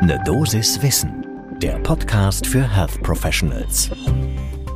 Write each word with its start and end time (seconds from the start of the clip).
Ne 0.00 0.22
Dosis 0.24 0.80
Wissen, 0.80 1.26
der 1.60 1.80
Podcast 1.80 2.46
für 2.46 2.62
Health 2.62 3.02
Professionals. 3.02 3.90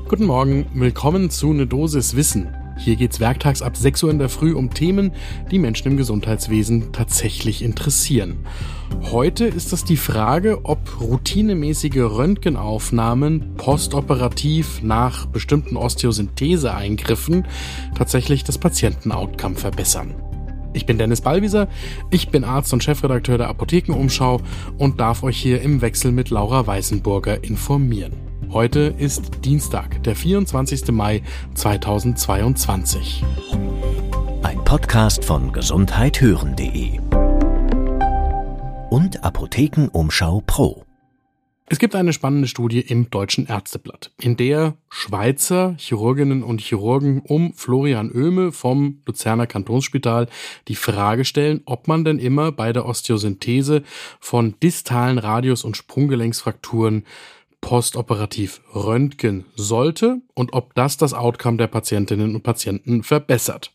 Guten 0.09 0.25
Morgen, 0.25 0.67
willkommen 0.75 1.31
zu 1.31 1.53
Ne 1.53 1.65
Dosis 1.65 2.17
Wissen. 2.17 2.49
Hier 2.77 2.97
geht's 2.97 3.21
werktags 3.21 3.63
ab 3.63 3.77
6 3.77 4.03
Uhr 4.03 4.11
in 4.11 4.19
der 4.19 4.29
Früh 4.29 4.53
um 4.53 4.75
Themen, 4.75 5.13
die 5.53 5.61
Menschen 5.61 5.93
im 5.93 5.97
Gesundheitswesen 5.97 6.93
tatsächlich 6.93 7.63
interessieren. 7.63 8.45
Heute 9.13 9.45
ist 9.45 9.73
es 9.73 9.85
die 9.85 9.97
Frage, 9.97 10.65
ob 10.65 11.01
routinemäßige 11.01 11.99
Röntgenaufnahmen 11.99 13.55
postoperativ 13.55 14.83
nach 14.83 15.27
bestimmten 15.27 15.77
Osteosynthese-Eingriffen 15.77 17.47
tatsächlich 17.95 18.43
das 18.43 18.59
Patienten-Outcome 18.59 19.55
verbessern. 19.55 20.17
Ich 20.73 20.87
bin 20.87 20.99
Dennis 20.99 21.21
Ballwieser, 21.21 21.69
ich 22.11 22.29
bin 22.31 22.45
Arzt 22.45 22.73
und 22.73 22.83
Chefredakteur 22.83 23.39
der 23.39 23.49
Apothekenumschau 23.49 24.41
und 24.79 25.01
darf 25.01 25.23
euch 25.23 25.39
hier 25.39 25.61
im 25.63 25.83
Wechsel 25.83 26.13
mit 26.13 26.31
Laura 26.31 26.67
Weißenburger 26.67 27.45
informieren. 27.45 28.13
Heute 28.51 28.95
ist 28.99 29.45
Dienstag, 29.45 30.03
der 30.03 30.15
24. 30.15 30.91
Mai 30.93 31.23
2022. 31.55 33.25
Ein 34.43 34.65
Podcast 34.65 35.25
von 35.25 35.53
gesundheithören.de 35.53 37.01
und 38.91 39.25
Apothekenumschau 39.25 40.43
Pro. 40.47 40.85
Es 41.67 41.79
gibt 41.79 41.95
eine 41.95 42.13
spannende 42.13 42.49
Studie 42.49 42.81
im 42.81 43.09
Deutschen 43.09 43.47
Ärzteblatt, 43.47 44.11
in 44.21 44.37
der 44.37 44.77
Schweizer 44.91 45.75
Chirurginnen 45.79 46.43
und 46.43 46.61
Chirurgen 46.61 47.21
um 47.21 47.55
Florian 47.55 48.11
Oehme 48.13 48.53
vom 48.53 49.01
Luzerner 49.07 49.47
Kantonsspital 49.47 50.29
die 50.69 50.75
Frage 50.75 51.25
stellen, 51.25 51.63
ob 51.65 51.89
man 51.89 52.05
denn 52.05 52.19
immer 52.19 52.53
bei 52.53 52.73
der 52.73 52.85
Osteosynthese 52.85 53.85
von 54.21 54.55
distalen 54.63 55.19
Radius- 55.19 55.65
und 55.65 55.77
Sprunggelenksfrakturen 55.77 57.05
postoperativ 57.63 58.61
röntgen 58.75 59.47
sollte 59.55 60.21
und 60.35 60.53
ob 60.53 60.75
das 60.75 60.99
das 60.99 61.15
Outcome 61.15 61.57
der 61.57 61.69
Patientinnen 61.69 62.35
und 62.35 62.43
Patienten 62.43 63.03
verbessert. 63.03 63.73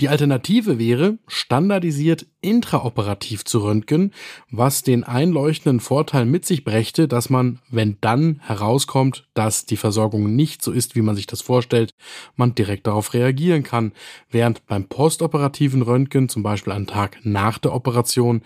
Die 0.00 0.08
Alternative 0.08 0.78
wäre, 0.78 1.18
standardisiert 1.26 2.26
intraoperativ 2.42 3.44
zu 3.44 3.60
röntgen, 3.60 4.12
was 4.50 4.82
den 4.82 5.04
einleuchtenden 5.04 5.80
Vorteil 5.80 6.26
mit 6.26 6.44
sich 6.44 6.64
brächte, 6.64 7.08
dass 7.08 7.30
man, 7.30 7.60
wenn 7.70 7.96
dann 8.00 8.40
herauskommt, 8.40 9.26
dass 9.34 9.64
die 9.64 9.78
Versorgung 9.78 10.36
nicht 10.36 10.62
so 10.62 10.70
ist, 10.70 10.96
wie 10.96 11.02
man 11.02 11.16
sich 11.16 11.26
das 11.26 11.40
vorstellt, 11.40 11.92
man 12.36 12.54
direkt 12.54 12.86
darauf 12.86 13.14
reagieren 13.14 13.62
kann, 13.62 13.92
während 14.30 14.66
beim 14.66 14.86
postoperativen 14.86 15.82
Röntgen, 15.82 16.28
zum 16.28 16.42
Beispiel 16.42 16.72
einen 16.74 16.86
Tag 16.86 17.18
nach 17.22 17.58
der 17.58 17.74
Operation, 17.74 18.42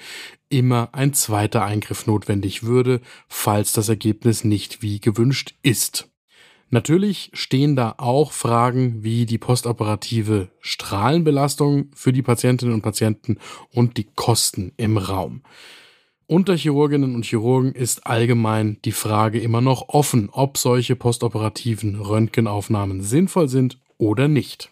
immer 0.49 0.91
ein 0.93 1.15
zweiter 1.15 1.65
Eingriff 1.65 2.07
notwendig 2.07 2.63
würde, 2.63 3.01
falls 3.29 3.73
das 3.73 3.89
Ergebnis 3.89 4.45
nicht 4.45 4.83
wie 4.83 5.01
gewünscht 5.01 5.55
ist. 5.63 6.11
Natürlich 6.71 7.31
stehen 7.35 7.75
da 7.75 7.95
auch 7.99 8.31
Fragen 8.31 9.03
wie 9.03 9.27
die 9.27 9.39
postoperative 9.39 10.51
Strahlenbelastung 10.61 11.91
für 11.95 12.13
die 12.13 12.23
Patientinnen 12.23 12.75
und 12.75 12.83
Patienten 12.83 13.39
und 13.75 13.97
die 13.97 14.07
Kosten 14.15 14.73
im 14.77 14.97
Raum. 14.97 15.43
Unter 16.29 16.57
Chirurginnen 16.57 17.17
und 17.17 17.25
Chirurgen 17.25 17.73
ist 17.73 18.07
allgemein 18.07 18.79
die 18.85 18.93
Frage 18.93 19.41
immer 19.41 19.61
noch 19.61 19.89
offen, 19.89 20.29
ob 20.31 20.59
solche 20.59 20.95
postoperativen 20.95 21.97
Röntgenaufnahmen 21.97 23.03
sinnvoll 23.03 23.49
sind 23.49 23.81
oder 23.99 24.29
nicht. 24.29 24.71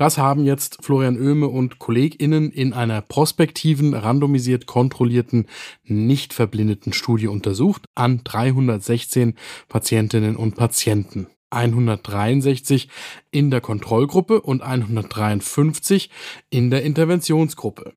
Das 0.00 0.16
haben 0.16 0.46
jetzt 0.46 0.78
Florian 0.80 1.20
Oehme 1.20 1.48
und 1.48 1.78
KollegInnen 1.78 2.50
in 2.50 2.72
einer 2.72 3.02
prospektiven, 3.02 3.92
randomisiert 3.92 4.64
kontrollierten, 4.64 5.46
nicht 5.84 6.32
verblindeten 6.32 6.94
Studie 6.94 7.26
untersucht 7.26 7.84
an 7.94 8.22
316 8.24 9.34
Patientinnen 9.68 10.36
und 10.36 10.56
Patienten. 10.56 11.26
163 11.50 12.88
in 13.30 13.50
der 13.50 13.60
Kontrollgruppe 13.60 14.40
und 14.40 14.62
153 14.62 16.08
in 16.48 16.70
der 16.70 16.82
Interventionsgruppe. 16.82 17.92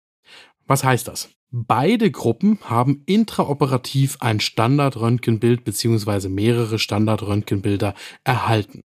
Was 0.67 0.83
heißt 0.83 1.07
das? 1.07 1.29
Beide 1.51 2.11
Gruppen 2.11 2.59
haben 2.63 3.03
intraoperativ 3.06 4.17
ein 4.19 4.41
Standardröntgenbild 4.41 5.63
bzw. 5.63 6.27
mehrere 6.27 6.79
Standardröntgenbilder 6.79 7.94
erhalten. 8.25 8.81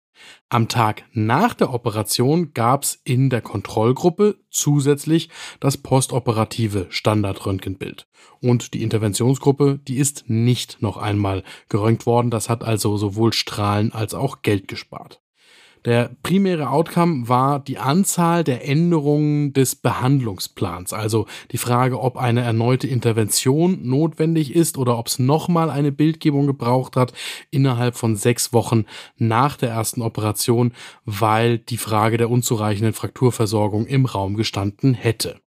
Am 0.49 0.67
Tag 0.67 1.05
nach 1.13 1.53
der 1.53 1.73
Operation 1.73 2.53
gab 2.53 2.83
es 2.83 3.01
in 3.03 3.29
der 3.29 3.41
Kontrollgruppe 3.41 4.37
zusätzlich 4.49 5.29
das 5.59 5.77
postoperative 5.77 6.87
Standardröntgenbild. 6.89 8.07
Und 8.39 8.73
die 8.73 8.83
Interventionsgruppe, 8.83 9.79
die 9.87 9.97
ist 9.97 10.25
nicht 10.29 10.81
noch 10.81 10.97
einmal 10.97 11.43
geröntgt 11.69 12.05
worden. 12.05 12.29
Das 12.29 12.49
hat 12.49 12.63
also 12.63 12.97
sowohl 12.97 13.33
Strahlen 13.33 13.91
als 13.91 14.13
auch 14.13 14.41
Geld 14.41 14.67
gespart. 14.67 15.22
Der 15.85 16.11
primäre 16.23 16.69
Outcome 16.69 17.27
war 17.27 17.59
die 17.59 17.77
Anzahl 17.77 18.45
der 18.45 18.65
Änderungen 18.67 19.51
des 19.51 19.75
Behandlungsplans, 19.75 20.93
also 20.93 21.27
die 21.51 21.57
Frage, 21.57 21.99
ob 21.99 22.15
eine 22.15 22.41
erneute 22.41 22.87
Intervention 22.87 23.79
notwendig 23.85 24.55
ist 24.55 24.77
oder 24.77 24.97
ob 24.97 25.07
es 25.07 25.19
nochmal 25.19 25.69
eine 25.69 25.91
Bildgebung 25.91 26.47
gebraucht 26.47 26.95
hat 26.95 27.11
innerhalb 27.51 27.95
von 27.95 28.15
sechs 28.15 28.53
Wochen 28.53 28.85
nach 29.17 29.57
der 29.57 29.71
ersten 29.71 30.01
Operation, 30.01 30.71
weil 31.03 31.57
die 31.57 31.77
Frage 31.77 32.17
der 32.17 32.29
unzureichenden 32.29 32.93
Frakturversorgung 32.93 33.85
im 33.85 34.05
Raum 34.05 34.35
gestanden 34.35 34.93
hätte. 34.93 35.42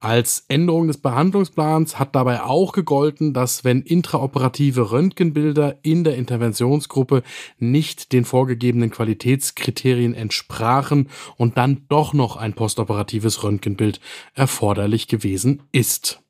Als 0.00 0.44
Änderung 0.46 0.86
des 0.86 0.98
Behandlungsplans 0.98 1.98
hat 1.98 2.14
dabei 2.14 2.42
auch 2.42 2.70
gegolten, 2.72 3.34
dass 3.34 3.64
wenn 3.64 3.82
intraoperative 3.82 4.92
Röntgenbilder 4.92 5.78
in 5.82 6.04
der 6.04 6.14
Interventionsgruppe 6.14 7.24
nicht 7.58 8.12
den 8.12 8.24
vorgegebenen 8.24 8.90
Qualitätskriterien 8.90 10.14
entsprachen 10.14 11.08
und 11.36 11.56
dann 11.56 11.86
doch 11.88 12.12
noch 12.12 12.36
ein 12.36 12.54
postoperatives 12.54 13.42
Röntgenbild 13.42 14.00
erforderlich 14.34 15.08
gewesen 15.08 15.62
ist. 15.72 16.22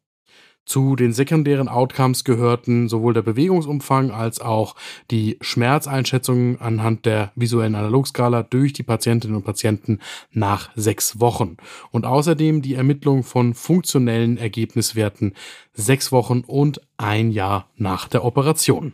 Zu 0.68 0.96
den 0.96 1.14
sekundären 1.14 1.66
Outcomes 1.66 2.24
gehörten 2.24 2.90
sowohl 2.90 3.14
der 3.14 3.22
Bewegungsumfang 3.22 4.10
als 4.10 4.38
auch 4.42 4.76
die 5.10 5.38
Schmerzeinschätzungen 5.40 6.60
anhand 6.60 7.06
der 7.06 7.32
visuellen 7.34 7.74
Analogskala 7.74 8.42
durch 8.42 8.74
die 8.74 8.82
Patientinnen 8.82 9.34
und 9.34 9.44
Patienten 9.44 9.98
nach 10.30 10.68
sechs 10.76 11.20
Wochen 11.20 11.56
und 11.90 12.04
außerdem 12.04 12.60
die 12.60 12.74
Ermittlung 12.74 13.22
von 13.22 13.54
funktionellen 13.54 14.36
Ergebniswerten 14.36 15.32
sechs 15.72 16.12
Wochen 16.12 16.40
und 16.46 16.82
ein 16.98 17.30
Jahr 17.30 17.70
nach 17.78 18.06
der 18.06 18.22
Operation. 18.22 18.92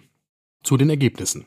Zu 0.63 0.77
den 0.77 0.91
Ergebnissen. 0.91 1.47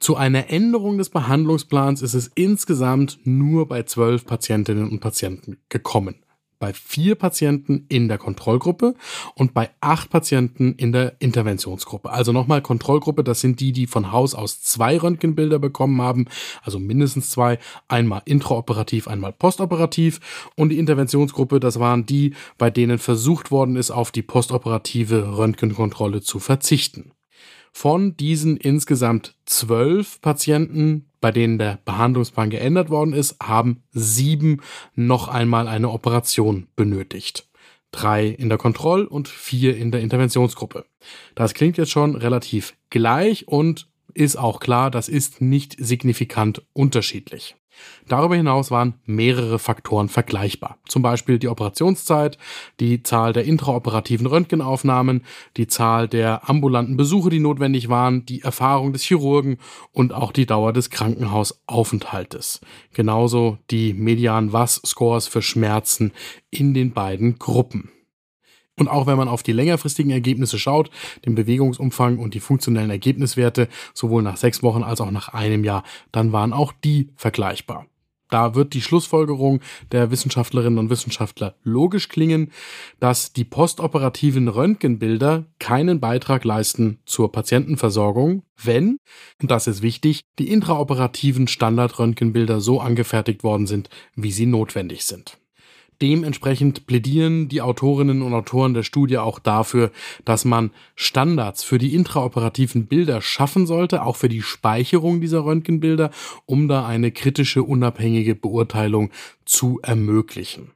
Zu 0.00 0.16
einer 0.16 0.48
Änderung 0.48 0.96
des 0.96 1.10
Behandlungsplans 1.10 2.00
ist 2.00 2.14
es 2.14 2.30
insgesamt 2.34 3.18
nur 3.24 3.68
bei 3.68 3.82
zwölf 3.82 4.24
Patientinnen 4.24 4.88
und 4.88 5.00
Patienten 5.00 5.58
gekommen 5.68 6.23
bei 6.64 6.72
vier 6.72 7.14
Patienten 7.14 7.84
in 7.90 8.08
der 8.08 8.16
Kontrollgruppe 8.16 8.94
und 9.34 9.52
bei 9.52 9.68
acht 9.82 10.08
Patienten 10.08 10.72
in 10.76 10.92
der 10.92 11.16
Interventionsgruppe. 11.18 12.08
Also 12.08 12.32
nochmal 12.32 12.62
Kontrollgruppe, 12.62 13.22
das 13.22 13.42
sind 13.42 13.60
die, 13.60 13.72
die 13.72 13.86
von 13.86 14.12
Haus 14.12 14.34
aus 14.34 14.62
zwei 14.62 14.96
Röntgenbilder 14.96 15.58
bekommen 15.58 16.00
haben, 16.00 16.24
also 16.62 16.78
mindestens 16.78 17.28
zwei, 17.28 17.58
einmal 17.86 18.22
intraoperativ, 18.24 19.08
einmal 19.08 19.34
postoperativ. 19.34 20.20
Und 20.56 20.70
die 20.70 20.78
Interventionsgruppe, 20.78 21.60
das 21.60 21.78
waren 21.80 22.06
die, 22.06 22.32
bei 22.56 22.70
denen 22.70 22.96
versucht 22.96 23.50
worden 23.50 23.76
ist, 23.76 23.90
auf 23.90 24.10
die 24.10 24.22
postoperative 24.22 25.36
Röntgenkontrolle 25.36 26.22
zu 26.22 26.38
verzichten. 26.38 27.12
Von 27.72 28.16
diesen 28.16 28.56
insgesamt 28.56 29.34
zwölf 29.44 30.18
Patienten, 30.22 31.10
bei 31.24 31.32
denen 31.32 31.56
der 31.56 31.78
Behandlungsplan 31.86 32.50
geändert 32.50 32.90
worden 32.90 33.14
ist, 33.14 33.36
haben 33.42 33.82
sieben 33.92 34.60
noch 34.94 35.28
einmal 35.28 35.68
eine 35.68 35.88
Operation 35.88 36.66
benötigt. 36.76 37.48
Drei 37.92 38.26
in 38.26 38.50
der 38.50 38.58
Kontroll- 38.58 39.06
und 39.06 39.26
vier 39.26 39.74
in 39.74 39.90
der 39.90 40.02
Interventionsgruppe. 40.02 40.84
Das 41.34 41.54
klingt 41.54 41.78
jetzt 41.78 41.92
schon 41.92 42.14
relativ 42.14 42.74
gleich 42.90 43.48
und 43.48 43.88
ist 44.12 44.36
auch 44.36 44.60
klar, 44.60 44.90
das 44.90 45.08
ist 45.08 45.40
nicht 45.40 45.76
signifikant 45.78 46.60
unterschiedlich. 46.74 47.56
Darüber 48.08 48.36
hinaus 48.36 48.70
waren 48.70 48.94
mehrere 49.06 49.58
Faktoren 49.58 50.08
vergleichbar. 50.08 50.78
Zum 50.86 51.02
Beispiel 51.02 51.38
die 51.38 51.48
Operationszeit, 51.48 52.38
die 52.80 53.02
Zahl 53.02 53.32
der 53.32 53.44
intraoperativen 53.44 54.26
Röntgenaufnahmen, 54.26 55.24
die 55.56 55.66
Zahl 55.66 56.08
der 56.08 56.48
ambulanten 56.48 56.96
Besuche, 56.96 57.30
die 57.30 57.40
notwendig 57.40 57.88
waren, 57.88 58.26
die 58.26 58.42
Erfahrung 58.42 58.92
des 58.92 59.02
Chirurgen 59.02 59.58
und 59.92 60.12
auch 60.12 60.32
die 60.32 60.46
Dauer 60.46 60.72
des 60.72 60.90
Krankenhausaufenthaltes. 60.90 62.60
Genauso 62.92 63.58
die 63.70 63.94
Median-Was-Scores 63.94 65.28
für 65.28 65.42
Schmerzen 65.42 66.12
in 66.50 66.74
den 66.74 66.92
beiden 66.92 67.38
Gruppen. 67.38 67.93
Und 68.78 68.88
auch 68.88 69.06
wenn 69.06 69.16
man 69.16 69.28
auf 69.28 69.42
die 69.42 69.52
längerfristigen 69.52 70.10
Ergebnisse 70.10 70.58
schaut, 70.58 70.90
den 71.24 71.34
Bewegungsumfang 71.34 72.18
und 72.18 72.34
die 72.34 72.40
funktionellen 72.40 72.90
Ergebniswerte, 72.90 73.68
sowohl 73.92 74.22
nach 74.22 74.36
sechs 74.36 74.62
Wochen 74.62 74.82
als 74.82 75.00
auch 75.00 75.10
nach 75.10 75.28
einem 75.28 75.64
Jahr, 75.64 75.84
dann 76.10 76.32
waren 76.32 76.52
auch 76.52 76.72
die 76.72 77.10
vergleichbar. 77.16 77.86
Da 78.30 78.56
wird 78.56 78.74
die 78.74 78.82
Schlussfolgerung 78.82 79.60
der 79.92 80.10
Wissenschaftlerinnen 80.10 80.80
und 80.80 80.90
Wissenschaftler 80.90 81.54
logisch 81.62 82.08
klingen, 82.08 82.50
dass 82.98 83.32
die 83.32 83.44
postoperativen 83.44 84.48
Röntgenbilder 84.48 85.46
keinen 85.60 86.00
Beitrag 86.00 86.44
leisten 86.44 86.98
zur 87.06 87.30
Patientenversorgung, 87.30 88.42
wenn, 88.60 88.98
und 89.40 89.50
das 89.52 89.68
ist 89.68 89.82
wichtig, 89.82 90.22
die 90.40 90.50
intraoperativen 90.50 91.46
Standardröntgenbilder 91.46 92.60
so 92.60 92.80
angefertigt 92.80 93.44
worden 93.44 93.68
sind, 93.68 93.88
wie 94.16 94.32
sie 94.32 94.46
notwendig 94.46 95.04
sind. 95.04 95.38
Dementsprechend 96.02 96.86
plädieren 96.86 97.48
die 97.48 97.60
Autorinnen 97.60 98.22
und 98.22 98.34
Autoren 98.34 98.74
der 98.74 98.82
Studie 98.82 99.18
auch 99.18 99.38
dafür, 99.38 99.90
dass 100.24 100.44
man 100.44 100.70
Standards 100.96 101.62
für 101.62 101.78
die 101.78 101.94
intraoperativen 101.94 102.86
Bilder 102.86 103.20
schaffen 103.20 103.66
sollte, 103.66 104.02
auch 104.02 104.16
für 104.16 104.28
die 104.28 104.42
Speicherung 104.42 105.20
dieser 105.20 105.44
Röntgenbilder, 105.44 106.10
um 106.46 106.68
da 106.68 106.86
eine 106.86 107.12
kritische, 107.12 107.62
unabhängige 107.62 108.34
Beurteilung 108.34 109.10
zu 109.44 109.80
ermöglichen. 109.82 110.72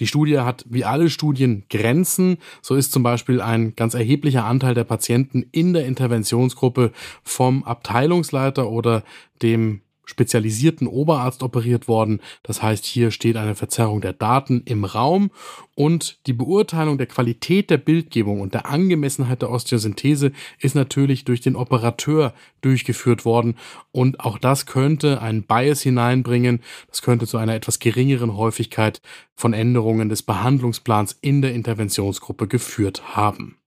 Die 0.00 0.06
Studie 0.06 0.38
hat 0.38 0.64
wie 0.68 0.84
alle 0.84 1.10
Studien 1.10 1.64
Grenzen. 1.68 2.38
So 2.62 2.74
ist 2.74 2.90
zum 2.90 3.02
Beispiel 3.02 3.40
ein 3.40 3.76
ganz 3.76 3.94
erheblicher 3.94 4.46
Anteil 4.46 4.74
der 4.74 4.84
Patienten 4.84 5.44
in 5.52 5.74
der 5.74 5.86
Interventionsgruppe 5.86 6.92
vom 7.22 7.64
Abteilungsleiter 7.64 8.70
oder 8.70 9.04
dem 9.42 9.82
spezialisierten 10.10 10.86
Oberarzt 10.86 11.42
operiert 11.42 11.88
worden. 11.88 12.20
Das 12.42 12.62
heißt, 12.62 12.84
hier 12.84 13.12
steht 13.12 13.36
eine 13.36 13.54
Verzerrung 13.54 14.00
der 14.00 14.12
Daten 14.12 14.62
im 14.64 14.84
Raum 14.84 15.30
und 15.76 16.18
die 16.26 16.32
Beurteilung 16.32 16.98
der 16.98 17.06
Qualität 17.06 17.70
der 17.70 17.78
Bildgebung 17.78 18.40
und 18.40 18.52
der 18.52 18.66
Angemessenheit 18.66 19.40
der 19.40 19.50
Osteosynthese 19.50 20.32
ist 20.58 20.74
natürlich 20.74 21.24
durch 21.24 21.40
den 21.40 21.56
Operateur 21.56 22.34
durchgeführt 22.60 23.24
worden 23.24 23.54
und 23.92 24.20
auch 24.20 24.36
das 24.36 24.66
könnte 24.66 25.22
einen 25.22 25.44
Bias 25.44 25.80
hineinbringen. 25.80 26.60
Das 26.88 27.02
könnte 27.02 27.26
zu 27.26 27.38
einer 27.38 27.54
etwas 27.54 27.78
geringeren 27.78 28.36
Häufigkeit 28.36 29.00
von 29.36 29.52
Änderungen 29.52 30.08
des 30.08 30.22
Behandlungsplans 30.22 31.16
in 31.20 31.40
der 31.40 31.54
Interventionsgruppe 31.54 32.48
geführt 32.48 33.16
haben. 33.16 33.59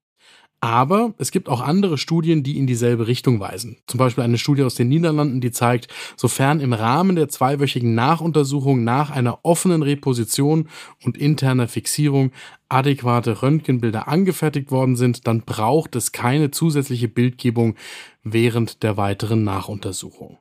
Aber 0.63 1.13
es 1.17 1.31
gibt 1.31 1.49
auch 1.49 1.59
andere 1.59 1.97
Studien, 1.97 2.41
die 2.41 2.57
in 2.57 2.67
dieselbe 2.67 3.05
Richtung 3.07 3.41
weisen. 3.41 3.79
Zum 3.85 3.97
Beispiel 3.97 4.23
eine 4.23 4.37
Studie 4.37 4.63
aus 4.63 4.75
den 4.75 4.87
Niederlanden, 4.87 5.41
die 5.41 5.51
zeigt, 5.51 5.93
sofern 6.15 6.61
im 6.61 6.71
Rahmen 6.71 7.17
der 7.17 7.27
zweiwöchigen 7.27 7.95
Nachuntersuchung 7.95 8.85
nach 8.85 9.11
einer 9.11 9.39
offenen 9.43 9.83
Reposition 9.83 10.69
und 11.03 11.17
interner 11.17 11.67
Fixierung 11.67 12.31
adäquate 12.69 13.41
Röntgenbilder 13.41 14.07
angefertigt 14.07 14.71
worden 14.71 14.95
sind, 14.95 15.27
dann 15.27 15.41
braucht 15.41 15.97
es 15.97 16.13
keine 16.13 16.49
zusätzliche 16.49 17.09
Bildgebung 17.09 17.75
während 18.23 18.83
der 18.83 18.95
weiteren 18.95 19.43
Nachuntersuchung. 19.43 20.37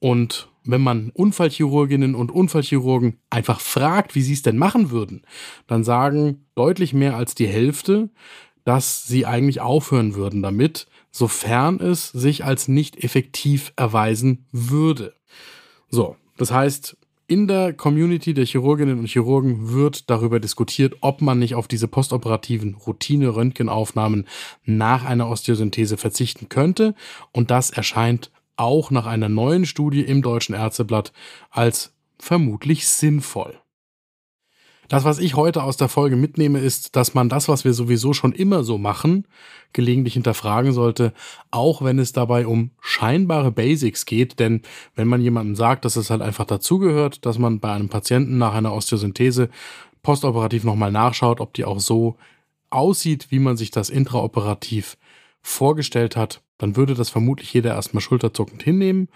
Und 0.00 0.50
wenn 0.64 0.82
man 0.82 1.08
Unfallchirurginnen 1.14 2.14
und 2.14 2.30
Unfallchirurgen 2.30 3.20
einfach 3.30 3.60
fragt, 3.60 4.14
wie 4.14 4.20
sie 4.20 4.34
es 4.34 4.42
denn 4.42 4.58
machen 4.58 4.90
würden, 4.90 5.22
dann 5.66 5.82
sagen 5.82 6.44
deutlich 6.54 6.92
mehr 6.92 7.16
als 7.16 7.34
die 7.34 7.46
Hälfte, 7.46 8.10
dass 8.64 9.06
sie 9.06 9.26
eigentlich 9.26 9.60
aufhören 9.60 10.14
würden 10.14 10.42
damit, 10.42 10.86
sofern 11.10 11.80
es 11.80 12.08
sich 12.08 12.44
als 12.44 12.68
nicht 12.68 13.02
effektiv 13.04 13.72
erweisen 13.76 14.46
würde. 14.50 15.14
So, 15.88 16.16
das 16.36 16.50
heißt, 16.50 16.96
in 17.26 17.48
der 17.48 17.72
Community 17.72 18.34
der 18.34 18.44
Chirurginnen 18.44 18.98
und 18.98 19.06
Chirurgen 19.06 19.72
wird 19.72 20.10
darüber 20.10 20.40
diskutiert, 20.40 20.96
ob 21.00 21.22
man 21.22 21.38
nicht 21.38 21.54
auf 21.54 21.68
diese 21.68 21.88
postoperativen 21.88 22.74
Routine-Röntgenaufnahmen 22.74 24.26
nach 24.64 25.04
einer 25.04 25.28
Osteosynthese 25.30 25.96
verzichten 25.96 26.48
könnte. 26.50 26.94
Und 27.32 27.50
das 27.50 27.70
erscheint 27.70 28.30
auch 28.56 28.90
nach 28.90 29.06
einer 29.06 29.28
neuen 29.28 29.64
Studie 29.64 30.02
im 30.02 30.20
Deutschen 30.20 30.54
Ärzteblatt 30.54 31.12
als 31.50 31.94
vermutlich 32.18 32.86
sinnvoll. 32.88 33.58
Das, 34.88 35.04
was 35.04 35.18
ich 35.18 35.34
heute 35.34 35.62
aus 35.62 35.76
der 35.76 35.88
Folge 35.88 36.16
mitnehme, 36.16 36.58
ist, 36.58 36.96
dass 36.96 37.14
man 37.14 37.28
das, 37.28 37.48
was 37.48 37.64
wir 37.64 37.72
sowieso 37.72 38.12
schon 38.12 38.32
immer 38.32 38.64
so 38.64 38.78
machen, 38.78 39.26
gelegentlich 39.72 40.14
hinterfragen 40.14 40.72
sollte, 40.72 41.12
auch 41.50 41.82
wenn 41.82 41.98
es 41.98 42.12
dabei 42.12 42.46
um 42.46 42.70
scheinbare 42.80 43.50
Basics 43.50 44.06
geht. 44.06 44.38
Denn 44.38 44.62
wenn 44.94 45.08
man 45.08 45.20
jemandem 45.20 45.56
sagt, 45.56 45.84
dass 45.84 45.96
es 45.96 46.10
halt 46.10 46.22
einfach 46.22 46.44
dazugehört, 46.44 47.24
dass 47.26 47.38
man 47.38 47.60
bei 47.60 47.72
einem 47.72 47.88
Patienten 47.88 48.38
nach 48.38 48.54
einer 48.54 48.74
Osteosynthese 48.74 49.48
postoperativ 50.02 50.64
nochmal 50.64 50.92
nachschaut, 50.92 51.40
ob 51.40 51.54
die 51.54 51.64
auch 51.64 51.80
so 51.80 52.16
aussieht, 52.70 53.28
wie 53.30 53.38
man 53.38 53.56
sich 53.56 53.70
das 53.70 53.90
intraoperativ 53.90 54.96
vorgestellt 55.40 56.16
hat, 56.16 56.42
dann 56.58 56.76
würde 56.76 56.94
das 56.94 57.10
vermutlich 57.10 57.52
jeder 57.52 57.74
erstmal 57.74 58.00
schulterzuckend 58.00 58.62
hinnehmen 58.62 59.08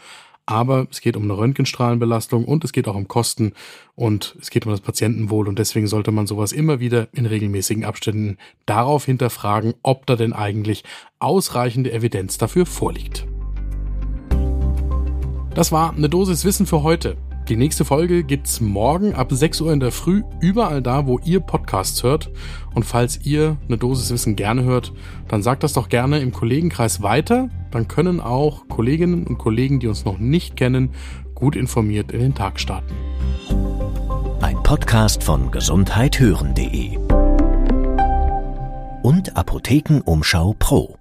aber 0.48 0.86
es 0.90 1.02
geht 1.02 1.14
um 1.14 1.24
eine 1.24 1.36
Röntgenstrahlenbelastung 1.36 2.46
und 2.46 2.64
es 2.64 2.72
geht 2.72 2.88
auch 2.88 2.94
um 2.94 3.06
Kosten 3.06 3.52
und 3.96 4.34
es 4.40 4.48
geht 4.48 4.64
um 4.64 4.72
das 4.72 4.80
Patientenwohl 4.80 5.46
und 5.46 5.58
deswegen 5.58 5.86
sollte 5.86 6.10
man 6.10 6.26
sowas 6.26 6.52
immer 6.52 6.80
wieder 6.80 7.08
in 7.12 7.26
regelmäßigen 7.26 7.84
Abständen 7.84 8.38
darauf 8.64 9.04
hinterfragen, 9.04 9.74
ob 9.82 10.06
da 10.06 10.16
denn 10.16 10.32
eigentlich 10.32 10.84
ausreichende 11.18 11.92
Evidenz 11.92 12.38
dafür 12.38 12.64
vorliegt. 12.64 13.26
Das 15.54 15.70
war 15.70 15.92
eine 15.94 16.08
Dosis 16.08 16.46
Wissen 16.46 16.64
für 16.64 16.82
heute. 16.82 17.18
Die 17.48 17.56
nächste 17.56 17.86
Folge 17.86 18.24
gibt's 18.24 18.60
morgen 18.60 19.14
ab 19.14 19.28
6 19.32 19.62
Uhr 19.62 19.72
in 19.72 19.80
der 19.80 19.90
Früh 19.90 20.22
überall 20.38 20.82
da, 20.82 21.06
wo 21.06 21.18
ihr 21.24 21.40
Podcasts 21.40 22.02
hört. 22.02 22.30
Und 22.74 22.84
falls 22.84 23.24
ihr 23.24 23.56
eine 23.66 23.78
Dosis 23.78 24.10
Wissen 24.10 24.36
gerne 24.36 24.64
hört, 24.64 24.92
dann 25.28 25.42
sagt 25.42 25.62
das 25.62 25.72
doch 25.72 25.88
gerne 25.88 26.18
im 26.18 26.30
Kollegenkreis 26.30 27.00
weiter. 27.00 27.48
Dann 27.70 27.88
können 27.88 28.20
auch 28.20 28.68
Kolleginnen 28.68 29.26
und 29.26 29.38
Kollegen, 29.38 29.80
die 29.80 29.86
uns 29.86 30.04
noch 30.04 30.18
nicht 30.18 30.56
kennen, 30.56 30.90
gut 31.34 31.56
informiert 31.56 32.12
in 32.12 32.20
den 32.20 32.34
Tag 32.34 32.60
starten. 32.60 32.92
Ein 34.42 34.62
Podcast 34.62 35.24
von 35.24 35.50
gesundheithören.de 35.50 36.98
und 39.02 39.36
Apothekenumschau 39.38 40.54
Pro. 40.58 40.97